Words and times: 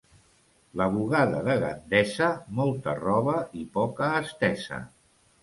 La 0.79 0.87
bugada 0.95 1.41
de 1.47 1.57
Gandesa, 1.63 2.31
molta 2.61 2.97
roba 3.03 3.37
i 3.61 3.69
poca 3.79 4.11
estesa. 4.25 4.83